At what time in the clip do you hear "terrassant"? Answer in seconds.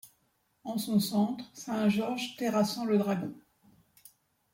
2.35-2.85